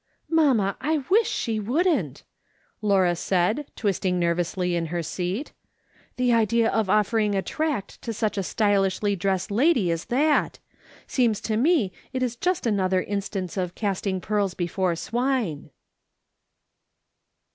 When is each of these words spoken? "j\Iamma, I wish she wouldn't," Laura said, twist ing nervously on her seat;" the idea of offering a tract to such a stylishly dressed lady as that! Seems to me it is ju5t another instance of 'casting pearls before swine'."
"j\Iamma, 0.31 0.77
I 0.81 0.97
wish 1.11 1.29
she 1.29 1.59
wouldn't," 1.59 2.23
Laura 2.81 3.15
said, 3.15 3.69
twist 3.75 4.03
ing 4.03 4.17
nervously 4.17 4.75
on 4.75 4.87
her 4.87 5.03
seat;" 5.03 5.53
the 6.17 6.33
idea 6.33 6.71
of 6.71 6.89
offering 6.89 7.35
a 7.35 7.43
tract 7.43 8.01
to 8.01 8.11
such 8.11 8.35
a 8.35 8.41
stylishly 8.41 9.15
dressed 9.15 9.51
lady 9.51 9.91
as 9.91 10.05
that! 10.05 10.57
Seems 11.05 11.39
to 11.41 11.55
me 11.55 11.91
it 12.13 12.23
is 12.23 12.35
ju5t 12.35 12.65
another 12.65 13.03
instance 13.03 13.57
of 13.57 13.75
'casting 13.75 14.19
pearls 14.19 14.55
before 14.55 14.95
swine'." 14.95 15.69